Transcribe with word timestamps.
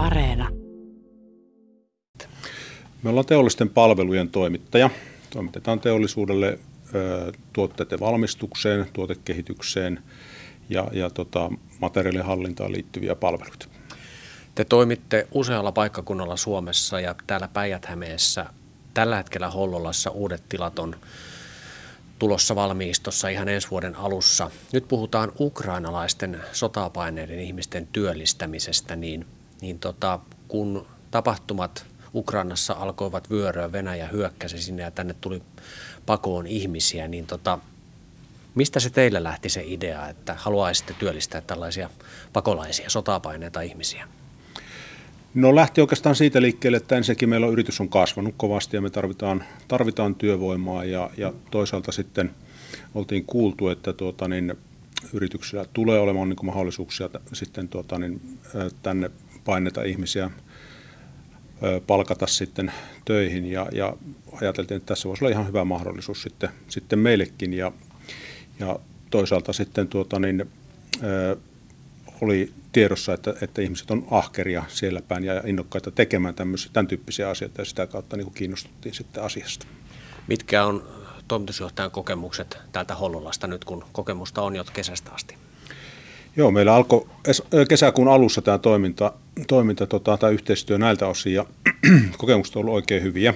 Areena. 0.00 0.48
Me 3.02 3.10
ollaan 3.10 3.26
teollisten 3.26 3.70
palvelujen 3.70 4.28
toimittaja. 4.28 4.90
Toimitetaan 5.30 5.80
teollisuudelle 5.80 6.58
ö, 6.94 7.32
tuotteiden 7.52 8.00
valmistukseen, 8.00 8.86
tuotekehitykseen 8.92 10.02
ja, 10.70 10.88
ja 10.92 11.10
tota, 11.10 11.50
materiaalihallintaan 11.80 12.72
liittyviä 12.72 13.14
palveluita. 13.14 13.66
Te 14.54 14.64
toimitte 14.64 15.28
usealla 15.32 15.72
paikkakunnalla 15.72 16.36
Suomessa 16.36 17.00
ja 17.00 17.14
täällä 17.26 17.48
Päijät-Hämeessä. 17.48 18.46
Tällä 18.94 19.16
hetkellä 19.16 19.50
Hollolassa 19.50 20.10
uudet 20.10 20.42
tilat 20.48 20.78
on 20.78 20.96
tulossa 22.18 22.54
valmiistossa 22.54 23.28
ihan 23.28 23.48
ensi 23.48 23.70
vuoden 23.70 23.96
alussa. 23.96 24.50
Nyt 24.72 24.88
puhutaan 24.88 25.32
ukrainalaisten 25.40 26.40
sotapaineiden 26.52 27.40
ihmisten 27.40 27.88
työllistämisestä, 27.92 28.96
niin, 28.96 29.26
niin 29.60 29.78
tota, 29.78 30.18
kun 30.48 30.86
tapahtumat 31.10 31.86
Ukrainassa 32.14 32.72
alkoivat 32.72 33.30
vyöryä, 33.30 33.72
Venäjä 33.72 34.08
hyökkäsi 34.08 34.62
sinne 34.62 34.82
ja 34.82 34.90
tänne 34.90 35.14
tuli 35.20 35.42
pakoon 36.06 36.46
ihmisiä, 36.46 37.08
niin 37.08 37.26
tota, 37.26 37.58
mistä 38.54 38.80
se 38.80 38.90
teillä 38.90 39.22
lähti 39.22 39.48
se 39.48 39.62
idea, 39.66 40.08
että 40.08 40.34
haluaisitte 40.38 40.94
työllistää 40.98 41.40
tällaisia 41.40 41.90
pakolaisia, 42.32 42.90
sotapaineita 42.90 43.60
ihmisiä? 43.60 44.08
No 45.34 45.54
lähti 45.54 45.80
oikeastaan 45.80 46.16
siitä 46.16 46.42
liikkeelle, 46.42 46.76
että 46.76 46.96
ensinnäkin 46.96 47.28
meillä 47.28 47.46
on 47.46 47.52
yritys 47.52 47.80
on 47.80 47.88
kasvanut 47.88 48.34
kovasti 48.36 48.76
ja 48.76 48.80
me 48.80 48.90
tarvitaan, 48.90 49.44
tarvitaan 49.68 50.14
työvoimaa 50.14 50.84
ja, 50.84 51.10
ja 51.16 51.32
toisaalta 51.50 51.92
sitten 51.92 52.30
oltiin 52.94 53.24
kuultu, 53.24 53.68
että 53.68 53.92
tuota, 53.92 54.28
niin, 54.28 54.54
yrityksillä 55.12 55.64
tulee 55.72 56.00
olemaan 56.00 56.28
niin 56.28 56.46
mahdollisuuksia 56.46 57.10
sitten 57.32 57.68
tuota, 57.68 57.98
niin, 57.98 58.38
tänne 58.82 59.10
paineta 59.44 59.82
ihmisiä 59.82 60.30
palkata 61.86 62.26
sitten 62.26 62.72
töihin 63.04 63.46
ja, 63.46 63.66
ja 63.72 63.96
ajateltiin, 64.40 64.76
että 64.76 64.86
tässä 64.86 65.08
voisi 65.08 65.24
olla 65.24 65.32
ihan 65.32 65.46
hyvä 65.46 65.64
mahdollisuus 65.64 66.22
sitten, 66.22 66.48
sitten 66.68 66.98
meillekin 66.98 67.52
ja, 67.52 67.72
ja 68.58 68.78
toisaalta 69.10 69.52
sitten 69.52 69.88
tuota, 69.88 70.18
niin, 70.18 70.50
oli 72.20 72.52
tiedossa, 72.72 73.14
että, 73.14 73.34
että 73.42 73.62
ihmiset 73.62 73.90
on 73.90 74.06
ahkeria 74.10 74.64
siellä 74.68 75.02
päin 75.02 75.24
ja 75.24 75.42
innokkaita 75.46 75.90
tekemään 75.90 76.34
tämän 76.72 76.86
tyyppisiä 76.88 77.30
asioita 77.30 77.60
ja 77.60 77.64
sitä 77.64 77.86
kautta 77.86 78.16
niin 78.16 78.34
kiinnostuttiin 78.34 78.94
sitten 78.94 79.22
asiasta. 79.22 79.66
Mitkä 80.26 80.64
on 80.64 80.88
toimitusjohtajan 81.28 81.90
kokemukset 81.90 82.58
täältä 82.72 82.94
Hollolasta 82.94 83.46
nyt, 83.46 83.64
kun 83.64 83.84
kokemusta 83.92 84.42
on 84.42 84.56
jo 84.56 84.64
kesästä 84.72 85.10
asti? 85.12 85.39
Joo, 86.36 86.50
meillä 86.50 86.74
alkoi 86.74 87.06
kesäkuun 87.68 88.08
alussa 88.08 88.42
tämä 88.42 88.58
toiminta, 88.58 89.12
toiminta 89.48 89.86
tota, 89.86 90.16
tämä 90.16 90.30
yhteistyö 90.30 90.78
näiltä 90.78 91.06
osin 91.06 91.34
ja 91.34 91.46
kokemukset 92.18 92.56
on 92.56 92.60
ollut 92.60 92.74
oikein 92.74 93.02
hyviä 93.02 93.34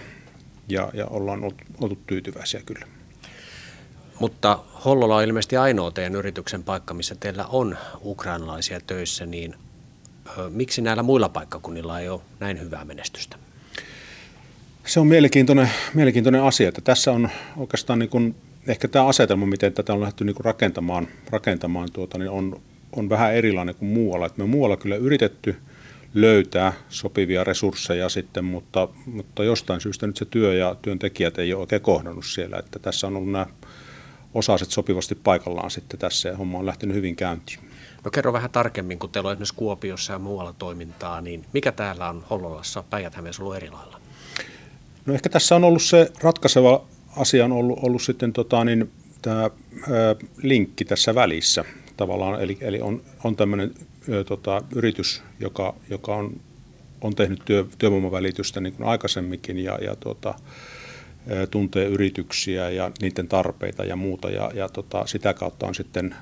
ja, 0.68 0.90
ja 0.94 1.06
ollaan 1.06 1.44
oltu, 1.44 1.64
oltu 1.80 1.98
tyytyväisiä 2.06 2.62
kyllä. 2.66 2.86
Mutta 4.20 4.58
Hollola 4.84 5.16
on 5.16 5.24
ilmeisesti 5.24 5.56
ainoa 5.56 5.90
teidän 5.90 6.14
yrityksen 6.14 6.62
paikka, 6.62 6.94
missä 6.94 7.14
teillä 7.14 7.46
on 7.46 7.78
ukrainalaisia 8.04 8.80
töissä, 8.86 9.26
niin 9.26 9.54
ö, 10.38 10.50
miksi 10.50 10.82
näillä 10.82 11.02
muilla 11.02 11.28
paikkakunnilla 11.28 12.00
ei 12.00 12.08
ole 12.08 12.20
näin 12.40 12.60
hyvää 12.60 12.84
menestystä? 12.84 13.36
Se 14.86 15.00
on 15.00 15.06
mielenkiintoinen, 15.06 15.70
mielenkiintoinen 15.94 16.42
asia, 16.42 16.68
että 16.68 16.80
tässä 16.80 17.12
on 17.12 17.28
oikeastaan 17.56 17.98
niin 17.98 18.08
kuin, 18.08 18.34
ehkä 18.66 18.88
tämä 18.88 19.06
asetelma, 19.06 19.46
miten 19.46 19.72
tätä 19.72 19.92
on 19.92 20.00
lähdetty 20.00 20.24
niin 20.24 20.34
kuin 20.34 20.44
rakentamaan, 20.44 21.08
rakentamaan 21.30 21.92
tuota, 21.92 22.18
niin 22.18 22.30
on, 22.30 22.60
on 22.96 23.08
vähän 23.08 23.34
erilainen 23.34 23.74
kuin 23.74 23.88
muualla. 23.88 24.26
Että 24.26 24.42
me 24.42 24.46
muualla 24.46 24.76
kyllä 24.76 24.96
yritetty 24.96 25.56
löytää 26.14 26.72
sopivia 26.88 27.44
resursseja 27.44 28.08
sitten, 28.08 28.44
mutta, 28.44 28.88
mutta 29.06 29.44
jostain 29.44 29.80
syystä 29.80 30.06
nyt 30.06 30.16
se 30.16 30.24
työ 30.24 30.54
ja 30.54 30.76
työntekijät 30.82 31.38
ei 31.38 31.54
ole 31.54 31.60
oikein 31.60 31.82
kohdannut 31.82 32.26
siellä. 32.26 32.58
Että 32.58 32.78
tässä 32.78 33.06
on 33.06 33.16
ollut 33.16 33.32
nämä 33.32 33.46
osaiset 34.34 34.70
sopivasti 34.70 35.14
paikallaan 35.14 35.70
sitten 35.70 36.00
tässä 36.00 36.28
ja 36.28 36.36
homma 36.36 36.58
on 36.58 36.66
lähtenyt 36.66 36.96
hyvin 36.96 37.16
käyntiin. 37.16 37.58
No 38.04 38.10
kerro 38.10 38.32
vähän 38.32 38.50
tarkemmin, 38.50 38.98
kun 38.98 39.10
teillä 39.10 39.28
on 39.28 39.32
esimerkiksi 39.32 39.54
Kuopiossa 39.54 40.12
ja 40.12 40.18
muualla 40.18 40.54
toimintaa, 40.58 41.20
niin 41.20 41.44
mikä 41.52 41.72
täällä 41.72 42.08
on 42.08 42.24
Hollolassa, 42.30 42.84
päijät 42.90 43.14
ollut 43.40 43.56
eri 43.56 43.70
lailla? 43.70 44.00
No 45.06 45.14
ehkä 45.14 45.28
tässä 45.28 45.56
on 45.56 45.64
ollut 45.64 45.82
se 45.82 46.12
ratkaiseva 46.22 46.84
asia 47.16 47.44
on 47.44 47.52
ollut, 47.52 47.78
ollut 47.82 48.02
sitten 48.02 48.32
tota, 48.32 48.64
niin, 48.64 48.90
tämä 49.22 49.50
linkki 50.42 50.84
tässä 50.84 51.14
välissä 51.14 51.64
tavallaan, 51.96 52.42
eli, 52.42 52.58
eli 52.60 52.80
on, 52.80 53.02
on 53.24 53.36
tämmöinen 53.36 53.74
ää, 54.10 54.24
tota, 54.24 54.62
yritys, 54.74 55.22
joka, 55.40 55.74
joka 55.90 56.16
on, 56.16 56.40
on 57.00 57.14
tehnyt 57.14 57.42
työ, 57.44 57.64
työvoimavälitystä 57.78 58.60
niin 58.60 58.72
kuin 58.72 58.88
aikaisemminkin 58.88 59.58
ja, 59.58 59.78
ja 59.82 59.96
tota, 59.96 60.34
tuntee 61.50 61.86
yrityksiä 61.86 62.70
ja 62.70 62.90
niiden 63.00 63.28
tarpeita 63.28 63.84
ja 63.84 63.96
muuta 63.96 64.30
ja, 64.30 64.50
ja 64.54 64.68
tota, 64.68 65.06
sitä 65.06 65.34
kautta 65.34 65.66
on 65.66 65.74
sitten 65.74 66.14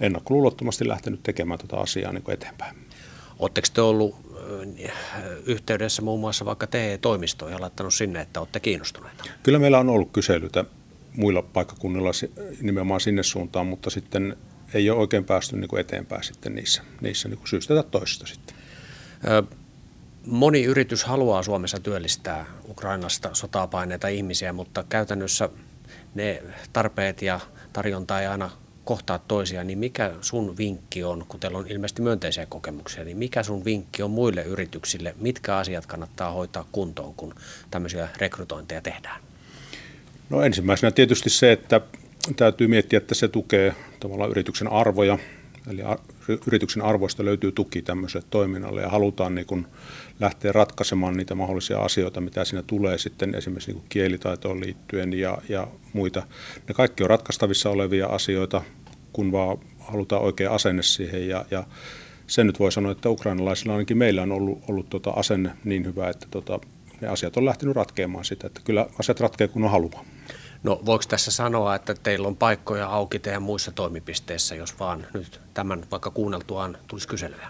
ennakkoluulottomasti 0.00 0.88
lähtenyt 0.88 1.22
tekemään 1.22 1.58
tätä 1.58 1.68
tota 1.68 1.82
asiaa 1.82 2.12
niin 2.12 2.22
kuin 2.22 2.34
eteenpäin. 2.34 2.76
Oletteko 3.38 3.68
te 3.74 3.80
ollut 3.80 4.16
yhteydessä 5.46 6.02
muun 6.02 6.20
muassa 6.20 6.44
vaikka 6.44 6.66
TE-toimistoon 6.66 7.52
ja 7.52 7.60
laittanut 7.60 7.94
sinne, 7.94 8.20
että 8.20 8.40
olette 8.40 8.60
kiinnostuneita? 8.60 9.24
Kyllä 9.42 9.58
meillä 9.58 9.78
on 9.78 9.88
ollut 9.88 10.12
kyselyitä 10.12 10.64
muilla 11.16 11.42
paikkakunnilla 11.42 12.10
nimenomaan 12.62 13.00
sinne 13.00 13.22
suuntaan, 13.22 13.66
mutta 13.66 13.90
sitten 13.90 14.36
ei 14.74 14.90
ole 14.90 15.00
oikein 15.00 15.24
päästy 15.24 15.56
niin 15.56 15.68
kuin 15.68 15.80
eteenpäin 15.80 16.24
sitten 16.24 16.54
niissä, 16.54 16.82
niissä 17.00 17.28
niin 17.28 17.38
kuin 17.38 17.48
syystä 17.48 17.74
tai 17.74 17.84
toisesta 17.90 18.26
sitten. 18.26 18.56
Moni 20.26 20.64
yritys 20.64 21.04
haluaa 21.04 21.42
Suomessa 21.42 21.80
työllistää 21.80 22.46
Ukrainasta 22.68 23.30
sotaa 23.32 23.66
paineita 23.66 24.08
ihmisiä, 24.08 24.52
mutta 24.52 24.84
käytännössä 24.88 25.48
ne 26.14 26.42
tarpeet 26.72 27.22
ja 27.22 27.40
tarjonta 27.72 28.20
ei 28.20 28.26
aina 28.26 28.50
kohtaa 28.84 29.18
toisiaan, 29.18 29.66
niin 29.66 29.78
mikä 29.78 30.12
sun 30.20 30.56
vinkki 30.56 31.04
on, 31.04 31.24
kun 31.28 31.40
teillä 31.40 31.58
on 31.58 31.68
ilmeisesti 31.68 32.02
myönteisiä 32.02 32.46
kokemuksia, 32.46 33.04
niin 33.04 33.16
mikä 33.16 33.42
sun 33.42 33.64
vinkki 33.64 34.02
on 34.02 34.10
muille 34.10 34.42
yrityksille, 34.42 35.14
mitkä 35.20 35.56
asiat 35.56 35.86
kannattaa 35.86 36.30
hoitaa 36.30 36.68
kuntoon, 36.72 37.14
kun 37.14 37.34
tämmöisiä 37.70 38.08
rekrytointeja 38.16 38.80
tehdään? 38.80 39.20
No 40.30 40.42
ensimmäisenä 40.42 40.90
tietysti 40.90 41.30
se, 41.30 41.52
että 41.52 41.80
täytyy 42.36 42.68
miettiä, 42.68 42.96
että 42.96 43.14
se 43.14 43.28
tukee 43.28 43.74
tavallaan 44.00 44.30
yrityksen 44.30 44.72
arvoja, 44.72 45.18
eli 45.70 45.82
yrityksen 46.46 46.82
arvoista 46.82 47.24
löytyy 47.24 47.52
tuki 47.52 47.82
tämmöiselle 47.82 48.26
toiminnalle 48.30 48.82
ja 48.82 48.88
halutaan 48.88 49.34
niin 49.34 49.46
kuin 49.46 49.66
lähteä 50.20 50.52
ratkaisemaan 50.52 51.16
niitä 51.16 51.34
mahdollisia 51.34 51.78
asioita, 51.78 52.20
mitä 52.20 52.44
siinä 52.44 52.62
tulee 52.62 52.98
sitten 52.98 53.34
esimerkiksi 53.34 53.72
niin 53.72 53.84
kielitaitoon 53.88 54.60
liittyen 54.60 55.12
ja, 55.12 55.38
ja 55.48 55.66
muita. 55.92 56.22
Ne 56.68 56.74
kaikki 56.74 57.02
on 57.02 57.10
ratkaistavissa 57.10 57.70
olevia 57.70 58.06
asioita, 58.06 58.62
kun 59.12 59.32
vaan 59.32 59.58
halutaan 59.78 60.22
oikea 60.22 60.54
asenne 60.54 60.82
siihen 60.82 61.28
ja, 61.28 61.44
ja 61.50 61.64
sen 62.26 62.46
nyt 62.46 62.60
voi 62.60 62.72
sanoa, 62.72 62.92
että 62.92 63.10
ukrainalaisilla 63.10 63.72
ainakin 63.72 63.98
meillä 63.98 64.22
on 64.22 64.32
ollut, 64.32 64.64
ollut 64.68 64.90
tota 64.90 65.10
asenne 65.10 65.50
niin 65.64 65.84
hyvä, 65.84 66.08
että 66.08 66.26
tota, 66.30 66.60
ne 67.00 67.08
asiat 67.08 67.36
on 67.36 67.44
lähtenyt 67.44 67.76
ratkeamaan 67.76 68.24
sitä, 68.24 68.46
että 68.46 68.60
kyllä 68.64 68.86
asiat 68.98 69.20
ratkeaa 69.20 69.48
kun 69.48 69.64
on 69.64 69.70
halua. 69.70 70.04
No 70.62 70.80
voiko 70.86 71.04
tässä 71.08 71.30
sanoa, 71.30 71.74
että 71.74 71.94
teillä 71.94 72.28
on 72.28 72.36
paikkoja 72.36 72.86
auki 72.86 73.18
teidän 73.18 73.42
muissa 73.42 73.72
toimipisteissä, 73.72 74.54
jos 74.54 74.80
vaan 74.80 75.06
nyt 75.14 75.40
tämän 75.54 75.84
vaikka 75.90 76.10
kuunneltuaan 76.10 76.78
tulisi 76.88 77.08
kyselyä? 77.08 77.48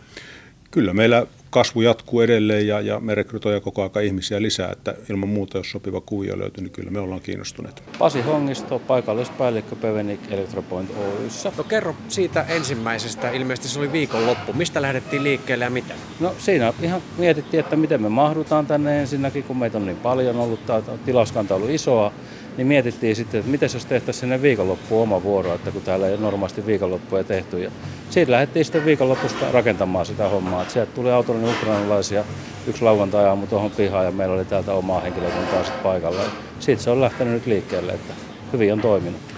Kyllä 0.70 0.94
meillä 0.94 1.26
kasvu 1.50 1.80
jatkuu 1.80 2.20
edelleen 2.20 2.66
ja, 2.66 2.80
ja 2.80 3.00
me 3.00 3.14
rekrytoimme 3.14 3.60
koko 3.60 3.82
ajan 3.82 4.04
ihmisiä 4.04 4.42
lisää, 4.42 4.72
että 4.72 4.94
ilman 5.10 5.28
muuta, 5.28 5.58
jos 5.58 5.70
sopiva 5.70 6.00
kuvio 6.00 6.38
löytyy, 6.38 6.64
niin 6.64 6.72
kyllä 6.72 6.90
me 6.90 7.00
ollaan 7.00 7.20
kiinnostuneet. 7.20 7.82
Pasi 7.98 8.20
Hongisto, 8.20 8.78
paikallispäällikkö 8.78 9.76
Pevenik 9.76 10.20
Electropoint 10.30 10.90
Oyssä. 10.90 11.52
No 11.56 11.64
kerro 11.64 11.96
siitä 12.08 12.42
ensimmäisestä, 12.48 13.30
ilmeisesti 13.30 13.68
se 13.68 13.78
oli 13.78 13.92
viikonloppu. 13.92 14.52
Mistä 14.52 14.82
lähdettiin 14.82 15.24
liikkeelle 15.24 15.64
ja 15.64 15.70
mitä? 15.70 15.94
No 16.20 16.34
siinä 16.38 16.72
ihan 16.82 17.02
mietittiin, 17.18 17.60
että 17.60 17.76
miten 17.76 18.02
me 18.02 18.08
mahdutaan 18.08 18.66
tänne 18.66 19.00
ensinnäkin, 19.00 19.44
kun 19.44 19.56
meitä 19.56 19.78
on 19.78 19.86
niin 19.86 19.96
paljon 19.96 20.36
ollut, 20.36 20.66
tämä 20.66 20.82
tilauskanta 21.04 21.54
on 21.54 21.60
ollut 21.60 21.74
isoa 21.74 22.12
niin 22.56 22.66
mietittiin 22.66 23.16
sitten, 23.16 23.38
että 23.38 23.50
miten 23.50 23.70
jos 23.74 23.86
tehtäisiin 23.86 24.20
sinne 24.20 24.42
viikonloppuun 24.42 25.02
oma 25.02 25.22
vuoro, 25.22 25.54
että 25.54 25.70
kun 25.70 25.82
täällä 25.82 26.08
ei 26.08 26.16
normaalisti 26.16 26.66
viikonloppuja 26.66 27.24
tehty. 27.24 27.62
Ja 27.62 27.70
siitä 28.10 28.32
lähdettiin 28.32 28.64
sitten 28.64 28.84
viikonloppusta 28.84 29.52
rakentamaan 29.52 30.06
sitä 30.06 30.28
hommaa. 30.28 30.62
Että 30.62 30.74
sieltä 30.74 30.92
tuli 30.94 31.10
autollinen 31.10 31.50
ukrainalaisia 31.50 32.24
yksi 32.66 32.82
lauantai-aamu 32.82 33.46
tuohon 33.46 33.70
pihaan 33.70 34.04
ja 34.04 34.12
meillä 34.12 34.34
oli 34.34 34.44
täältä 34.44 34.72
omaa 34.72 35.00
henkilökuntaa 35.00 35.64
sitten 35.64 35.82
paikalla. 35.82 36.22
Ja 36.22 36.30
siitä 36.60 36.82
se 36.82 36.90
on 36.90 37.00
lähtenyt 37.00 37.34
nyt 37.34 37.46
liikkeelle, 37.46 37.92
että 37.92 38.12
hyvin 38.52 38.72
on 38.72 38.80
toiminut 38.80 39.31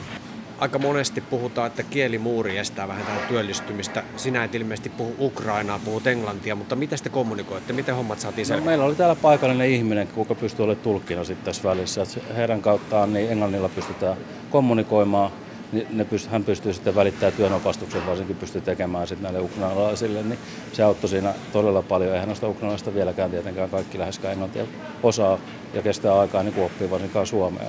aika 0.58 0.78
monesti 0.78 1.20
puhutaan, 1.20 1.66
että 1.66 1.82
kielimuuri 1.82 2.58
estää 2.58 2.88
vähän 2.88 3.06
tähän 3.06 3.28
työllistymistä. 3.28 4.02
Sinä 4.16 4.44
et 4.44 4.54
ilmeisesti 4.54 4.88
puhu 4.88 5.14
Ukrainaa, 5.18 5.80
puhut 5.84 6.06
englantia, 6.06 6.54
mutta 6.54 6.76
miten 6.76 6.98
te 7.02 7.08
kommunikoitte? 7.08 7.72
Miten 7.72 7.94
hommat 7.94 8.20
saatiin 8.20 8.48
no, 8.48 8.60
Meillä 8.60 8.84
oli 8.84 8.94
täällä 8.94 9.14
paikallinen 9.16 9.70
ihminen, 9.70 10.08
kuka 10.08 10.34
pystyy 10.34 10.64
olemaan 10.64 10.84
tulkkina 10.84 11.24
sitten 11.24 11.44
tässä 11.44 11.68
välissä. 11.68 12.02
Että 12.02 12.34
heidän 12.36 12.62
kauttaan 12.62 13.12
niin 13.12 13.30
englannilla 13.30 13.68
pystytään 13.68 14.16
kommunikoimaan. 14.50 15.32
niin 15.72 15.86
ne 15.90 16.04
pyst, 16.04 16.30
hän 16.30 16.44
pystyy 16.44 16.72
sitten 16.72 16.94
välittämään 16.94 17.32
työnopastuksen, 17.32 18.06
varsinkin 18.06 18.36
pystyy 18.36 18.60
tekemään 18.60 19.06
sitten 19.06 19.22
näille 19.22 19.40
ukrainalaisille, 19.40 20.22
niin 20.22 20.38
se 20.72 20.82
auttoi 20.82 21.10
siinä 21.10 21.34
todella 21.52 21.82
paljon. 21.82 22.12
Eihän 22.12 22.28
noista 22.28 22.48
ukrainalaista 22.48 22.94
vieläkään 22.94 23.30
tietenkään 23.30 23.70
kaikki 23.70 23.98
läheskään 23.98 24.32
englantia 24.32 24.64
osaa 25.02 25.38
ja 25.74 25.82
kestää 25.82 26.20
aikaa 26.20 26.42
niin 26.42 26.54
kuin 26.54 26.64
oppii 26.64 26.90
varsinkaan 26.90 27.26
suomea. 27.26 27.66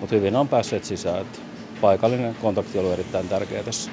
Mutta 0.00 0.14
hyvin 0.14 0.36
on 0.36 0.48
päässeet 0.48 0.84
sisään. 0.84 1.20
Että 1.20 1.38
paikallinen 1.80 2.34
kontakti 2.34 2.78
on 2.78 2.84
ollut 2.84 2.98
erittäin 2.98 3.28
tärkeä 3.28 3.62
tässä. 3.62 3.90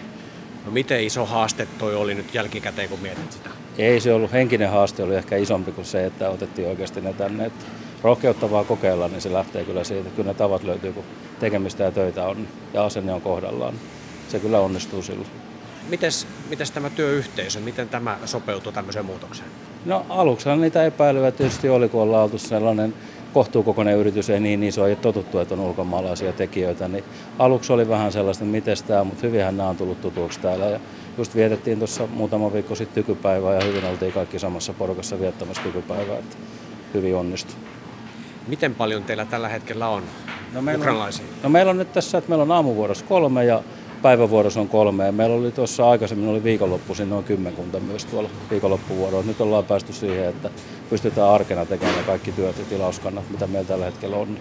No 0.65 0.71
miten 0.71 1.03
iso 1.03 1.25
haaste 1.25 1.67
toi 1.79 1.95
oli 1.95 2.15
nyt 2.15 2.33
jälkikäteen, 2.33 2.89
kun 2.89 2.99
mietit 2.99 3.31
sitä? 3.31 3.49
Ei 3.77 3.99
se 3.99 4.13
ollut, 4.13 4.31
henkinen 4.31 4.69
haaste 4.69 5.03
oli 5.03 5.15
ehkä 5.15 5.35
isompi 5.35 5.71
kuin 5.71 5.85
se, 5.85 6.05
että 6.05 6.29
otettiin 6.29 6.67
oikeasti 6.67 7.01
ne 7.01 7.13
tänne. 7.13 7.45
Että 7.45 7.65
rohkeutta 8.03 8.51
vaan 8.51 8.65
kokeilla, 8.65 9.07
niin 9.07 9.21
se 9.21 9.33
lähtee 9.33 9.63
kyllä 9.63 9.83
siitä, 9.83 10.01
että 10.01 10.15
kyllä 10.15 10.31
ne 10.31 10.33
tavat 10.33 10.63
löytyy, 10.63 10.93
kun 10.93 11.03
tekemistä 11.39 11.83
ja 11.83 11.91
töitä 11.91 12.27
on 12.27 12.47
ja 12.73 12.85
asenne 12.85 13.13
on 13.13 13.21
kohdallaan. 13.21 13.73
Se 14.29 14.39
kyllä 14.39 14.59
onnistuu 14.59 15.01
silloin. 15.01 15.27
Mites, 15.89 16.27
mites 16.49 16.71
tämä 16.71 16.89
työyhteisö, 16.89 17.59
miten 17.59 17.89
tämä 17.89 18.17
sopeutuu 18.25 18.71
tämmöiseen 18.71 19.05
muutokseen? 19.05 19.49
No 19.85 20.05
aluksi 20.09 20.49
niitä 20.49 20.83
epäilyjä 20.83 21.31
tietysti 21.31 21.69
oli, 21.69 21.89
kun 21.89 22.01
ollaan 22.01 22.23
oltu 22.23 22.37
sellainen 22.37 22.93
kohtuukokoinen 23.37 23.97
yritys, 23.97 24.29
ei 24.29 24.39
niin 24.39 24.63
iso, 24.63 24.87
ei 24.87 24.95
totuttu, 24.95 25.39
että 25.39 25.53
on 25.53 25.59
ulkomaalaisia 25.59 26.33
tekijöitä, 26.33 26.87
niin 26.87 27.03
aluksi 27.39 27.73
oli 27.73 27.89
vähän 27.89 28.11
sellaista, 28.11 28.43
että 28.43 28.51
miten 28.51 28.77
tämä, 28.87 29.03
mutta 29.03 29.27
hyvinhän 29.27 29.57
nämä 29.57 29.69
on 29.69 29.75
tullut 29.77 30.01
tutuksi 30.01 30.39
täällä. 30.39 30.65
Ja 30.65 30.79
just 31.17 31.35
vietettiin 31.35 31.77
tuossa 31.77 32.07
muutama 32.07 32.53
viikko 32.53 32.75
sitten 32.75 33.03
tykypäivää 33.03 33.55
ja 33.55 33.63
hyvin 33.63 33.85
oltiin 33.85 34.13
kaikki 34.13 34.39
samassa 34.39 34.73
porukassa 34.73 35.19
viettämässä 35.19 35.63
tykypäivää, 35.63 36.17
että 36.17 36.37
hyvin 36.93 37.15
onnistui. 37.15 37.55
Miten 38.47 38.75
paljon 38.75 39.03
teillä 39.03 39.25
tällä 39.25 39.49
hetkellä 39.49 39.87
on 39.87 40.03
no 40.53 40.61
meillä 40.61 40.81
ukrainalaisia? 40.81 41.25
On, 41.25 41.43
no 41.43 41.49
meillä 41.49 41.69
on 41.69 41.77
nyt 41.77 41.93
tässä, 41.93 42.17
että 42.17 42.29
meillä 42.29 42.43
on 42.43 42.51
aamuvuorossa 42.51 43.05
kolme 43.05 43.45
ja 43.45 43.63
päivävuorossa 44.01 44.59
on 44.61 44.69
kolme. 44.69 45.05
Ja 45.05 45.11
meillä 45.11 45.35
oli 45.35 45.51
tuossa 45.51 45.89
aikaisemmin 45.89 46.29
oli 46.29 46.43
viikonloppuisin 46.43 47.09
noin 47.09 47.23
kymmenkunta 47.23 47.79
myös 47.79 48.05
tuolla 48.05 48.29
viikonloppuvuorolla. 48.49 49.25
Nyt 49.25 49.41
ollaan 49.41 49.65
päästy 49.65 49.93
siihen, 49.93 50.29
että 50.29 50.49
pystytään 50.89 51.29
arkena 51.29 51.65
tekemään 51.65 52.05
kaikki 52.05 52.31
työt 52.31 52.57
ja 52.57 52.65
tilauskannat, 52.65 53.29
mitä 53.29 53.47
meillä 53.47 53.67
tällä 53.67 53.85
hetkellä 53.85 54.17
on. 54.17 54.37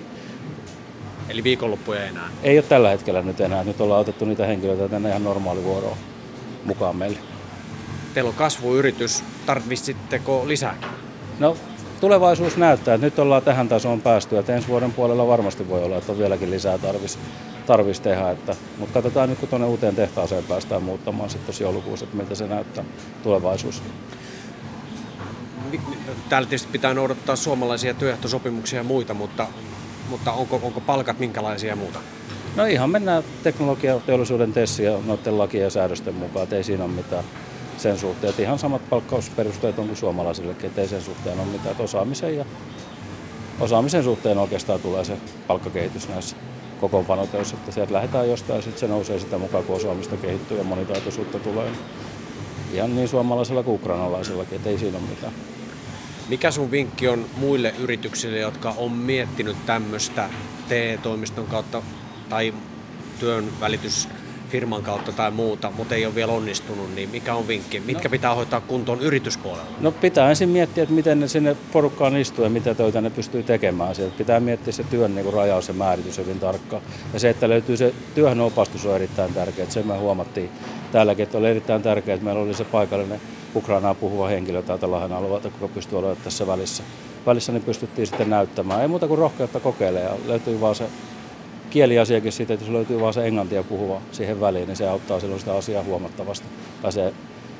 Eli 1.29 1.44
viikonloppuja 1.44 2.03
ei 2.03 2.08
enää? 2.08 2.29
Ei 2.43 2.58
ole 2.58 2.67
tällä 2.69 2.91
hetkellä 2.91 3.23
nyt 3.23 3.41
enää. 3.41 3.64
Nyt 3.64 3.81
ollaan 3.81 4.00
otettu 4.00 4.25
niitä 4.25 4.47
henkilöitä 4.47 4.88
tänne 4.88 5.08
ihan 5.08 5.25
normaalivuoroon 5.25 5.97
mukaan 6.64 6.97
meille. 6.97 7.19
Teillä 8.14 8.29
on 8.29 8.35
kasvuyritys. 8.35 9.25
Tarvitsitteko 9.47 10.43
lisää? 10.47 10.76
No 11.38 11.56
tulevaisuus 12.00 12.56
näyttää, 12.56 12.94
että 12.94 13.06
nyt 13.06 13.19
ollaan 13.19 13.43
tähän 13.43 13.69
tasoon 13.69 14.00
päästy, 14.00 14.38
että 14.38 14.55
ensi 14.55 14.69
vuoden 14.69 14.93
puolella 14.93 15.26
varmasti 15.26 15.69
voi 15.69 15.85
olla, 15.85 15.97
että 15.97 16.12
on 16.12 16.19
vieläkin 16.19 16.50
lisää 16.50 16.79
tarvis, 16.79 17.19
tarvis 17.67 18.01
tehdä. 18.01 18.31
Että, 18.31 18.57
mutta 18.79 18.95
katsotaan 18.95 19.29
nyt, 19.29 19.39
kun 19.39 19.49
tuonne 19.49 19.67
uuteen 19.67 19.97
tehtaaseen 19.97 20.45
päästään 20.45 20.83
muuttamaan 20.83 21.31
sitten 21.31 21.47
tosi 21.47 21.63
joulukuussa, 21.63 22.05
että 22.05 22.17
miltä 22.17 22.35
se 22.35 22.47
näyttää 22.47 22.85
tulevaisuus. 23.23 23.83
Täällä 26.29 26.49
tietysti 26.49 26.73
pitää 26.73 26.95
noudattaa 26.95 27.37
suomalaisia 27.37 27.95
työehtosopimuksia 27.95 28.81
ja 28.81 28.85
muita, 28.85 29.15
mutta, 29.15 29.47
mutta 30.11 30.33
onko, 30.33 30.61
onko 30.63 30.81
palkat 30.81 31.19
minkälaisia 31.19 31.71
ja 31.71 31.77
muuta? 31.77 31.99
No 32.57 32.65
ihan 32.65 32.91
mennään 32.91 33.23
teknologia 33.43 34.01
teollisuuden 34.07 34.53
tessiä 34.53 34.99
noiden 35.07 35.39
lakien 35.39 35.65
ja 35.65 35.71
säädösten 35.71 36.15
mukaan, 36.15 36.43
että 36.43 36.57
ei 36.57 36.65
siinä 36.65 36.85
ole 36.85 36.93
mitään 36.93 37.25
sen 37.79 37.99
suhteen. 37.99 38.31
Että 38.31 38.43
ihan 38.43 38.59
samat 38.59 38.91
palkkausperusteet 38.91 39.79
on 39.79 39.87
kuin 39.87 39.97
suomalaisillekin, 39.97 40.67
että 40.67 40.81
ei 40.81 40.89
sen 40.89 41.03
suhteen 41.03 41.41
ole 41.41 41.47
mitään. 41.47 41.71
Että 41.71 41.83
osaamisen, 41.83 42.37
ja, 42.37 42.45
osaamisen 43.61 44.05
suhteen 44.05 44.39
oikeastaan 44.39 44.81
tulee 44.81 45.05
se 45.05 45.17
palkkakehitys 45.47 46.09
näissä 46.09 46.37
kokoonpanotöissä, 46.81 47.56
että 47.56 47.73
sieltä 47.73 47.93
lähdetään 47.93 48.28
jostain 48.28 48.62
sitten 48.62 48.81
se 48.81 48.88
nousee 48.88 49.19
sitä 49.19 49.38
mukaan, 49.38 49.64
kun 49.64 49.76
osaamista 49.76 50.17
kehittyy 50.17 50.58
ja 50.58 50.64
monitaitoisuutta 50.64 51.38
tulee. 51.38 51.70
Ihan 52.73 52.96
niin 52.96 53.08
suomalaisella 53.08 53.62
kuin 53.62 53.75
ukrainalaisillakin, 53.75 54.56
että 54.56 54.69
ei 54.69 54.78
siinä 54.78 54.99
ole 54.99 55.06
mitään. 55.08 55.32
Mikä 56.28 56.50
sun 56.50 56.70
vinkki 56.70 57.08
on 57.08 57.26
muille 57.37 57.75
yrityksille, 57.78 58.38
jotka 58.38 58.75
on 58.76 58.93
miettinyt 58.93 59.56
tämmöistä 59.67 60.31
TE-toimiston 60.69 61.46
kautta 61.46 61.82
tai 62.28 62.55
työn 63.20 63.61
välitys 63.61 64.08
firman 64.49 64.83
kautta 64.83 65.13
tai 65.13 65.31
muuta, 65.31 65.73
mutta 65.77 65.95
ei 65.95 66.07
ole 66.07 66.15
vielä 66.15 66.33
onnistunut, 66.33 66.95
niin 66.95 67.09
mikä 67.09 67.35
on 67.35 67.49
vinkki? 67.49 67.81
Mitkä 67.81 68.09
no. 68.09 68.11
pitää 68.11 68.35
hoitaa 68.35 68.61
kuntoon 68.61 69.01
yrityspuolella? 69.01 69.67
No 69.81 69.93
pitää 69.93 70.31
ensin 70.31 70.49
miettiä, 70.49 70.83
että 70.83 70.95
miten 70.95 71.21
ne 71.21 71.29
sinne 71.29 71.57
porukkaan 71.73 72.17
istuu 72.17 72.45
ja 72.45 72.51
mitä 72.51 72.75
töitä 72.75 73.01
ne 73.01 73.11
pystyy 73.11 73.43
tekemään. 73.43 73.95
Sieltä 73.95 74.19
pitää 74.19 74.41
miettiä 74.41 74.73
se 74.73 74.85
työn 74.85 75.15
niin 75.15 75.33
rajaus 75.33 75.69
ja 75.69 75.75
määritys 75.75 76.19
hyvin 76.19 76.41
tarkkaan. 76.41 76.83
Ja 77.13 77.21
se, 77.21 77.31
että 77.31 77.49
löytyy 77.49 77.77
se 77.77 77.95
työhön 78.15 78.41
opastus 78.41 78.87
on 78.87 78.95
erittäin 78.95 79.35
tärkeää. 79.35 79.71
Se 79.71 79.83
me 79.83 79.99
huomattiin 79.99 80.51
täälläkin, 80.93 81.23
että 81.23 81.39
oli 81.39 81.51
erittäin 81.51 81.83
tärkeää, 81.83 82.15
että 82.15 82.25
meillä 82.25 82.43
oli 82.43 82.55
se 82.55 82.65
paikallinen 82.65 83.21
Ukrainaa 83.55 83.95
puhuva 83.95 84.29
henkilö 84.29 84.63
täältä 84.63 84.91
Lahden 84.91 85.13
alueelta, 85.13 85.49
joka 85.49 85.75
pystyy 85.75 85.99
olemaan 85.99 86.19
tässä 86.25 86.47
välissä. 86.47 86.83
Välissä 87.27 87.53
niin 87.53 87.63
pystyttiin 87.63 88.07
sitten 88.07 88.31
näyttämään. 88.31 88.83
Ei 88.83 88.89
muuta 88.89 89.09
kuin 89.09 89.19
rohkeutta 89.19 89.61
kokeilemaan. 89.61 90.19
Löytyy 90.27 90.61
vaan 90.61 90.75
se 90.75 90.85
kieliasiakin 91.71 92.33
siitä, 92.33 92.55
että 92.55 92.65
jos 92.67 92.73
löytyy 92.73 93.01
vain 93.01 93.15
se 93.15 93.27
englantia 93.27 93.63
puhuva 93.63 94.01
siihen 94.13 94.41
väliin, 94.41 94.67
niin 94.67 94.77
se 94.77 94.89
auttaa 94.89 95.21
silloin 95.21 95.41
sitä 95.41 95.55
asiaa 95.55 95.83
huomattavasti. 95.83 96.47
Se, 96.91 97.13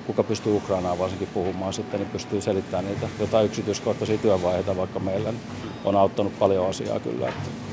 kuka 0.07 0.23
pystyy 0.23 0.57
Ukrainaa 0.57 0.99
varsinkin 0.99 1.29
puhumaan 1.35 1.73
sitten, 1.73 2.01
niin 2.01 2.11
pystyy 2.11 2.41
selittämään 2.41 2.85
niitä 2.85 3.09
jotain 3.21 3.47
yksityiskohtaisia 3.47 4.19
työvaiheita 4.19 4.77
vaikka 4.77 4.99
meillä, 4.99 5.31
niin 5.31 5.43
on 5.85 5.97
auttanut 5.97 6.39
paljon 6.39 6.69
asiaa 6.69 7.01
kyllä. 7.01 7.29
Että 7.29 7.66